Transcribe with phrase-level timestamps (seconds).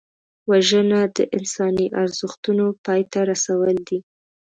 [0.49, 3.99] وژنه د انساني ارزښتونو پای ته رسول دي